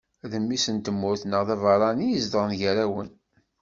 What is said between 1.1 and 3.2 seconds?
neɣ d abeṛṛani izedɣen gar-awen.